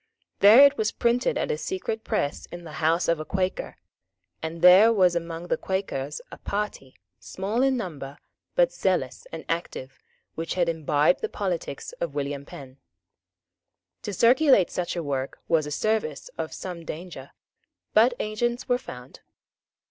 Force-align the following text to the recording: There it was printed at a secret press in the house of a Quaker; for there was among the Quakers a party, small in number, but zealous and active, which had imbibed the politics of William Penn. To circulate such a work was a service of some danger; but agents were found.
There 0.39 0.65
it 0.65 0.79
was 0.79 0.91
printed 0.91 1.37
at 1.37 1.51
a 1.51 1.59
secret 1.59 2.03
press 2.03 2.47
in 2.47 2.63
the 2.63 2.71
house 2.81 3.07
of 3.07 3.19
a 3.19 3.23
Quaker; 3.23 3.77
for 4.41 4.49
there 4.49 4.91
was 4.91 5.15
among 5.15 5.47
the 5.47 5.57
Quakers 5.57 6.21
a 6.31 6.39
party, 6.39 6.95
small 7.19 7.61
in 7.61 7.77
number, 7.77 8.17
but 8.55 8.71
zealous 8.73 9.27
and 9.31 9.45
active, 9.47 9.99
which 10.33 10.55
had 10.55 10.67
imbibed 10.67 11.21
the 11.21 11.29
politics 11.29 11.91
of 12.01 12.15
William 12.15 12.45
Penn. 12.47 12.79
To 14.01 14.11
circulate 14.11 14.71
such 14.71 14.95
a 14.95 15.03
work 15.03 15.37
was 15.47 15.67
a 15.67 15.71
service 15.71 16.31
of 16.35 16.51
some 16.51 16.83
danger; 16.83 17.29
but 17.93 18.15
agents 18.19 18.67
were 18.67 18.79
found. 18.79 19.19